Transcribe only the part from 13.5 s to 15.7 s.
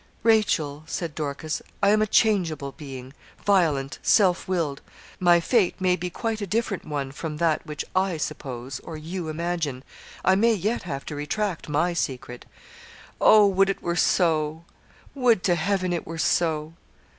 it were so would to